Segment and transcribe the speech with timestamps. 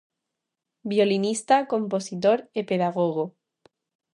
[0.91, 3.25] Violinista, compositor e pedagogo.